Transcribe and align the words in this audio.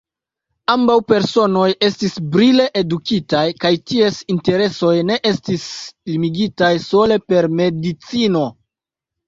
Ambaŭ 0.75 0.93
personoj 1.11 1.65
estis 1.87 2.15
brile 2.37 2.65
edukitaj 2.81 3.43
kaj 3.65 3.73
ties 3.93 4.19
interesoj 4.37 4.95
ne 5.13 5.21
estis 5.35 5.69
limigitaj 6.15 6.73
sole 6.89 7.23
per 7.31 7.53
medicino. 7.63 8.47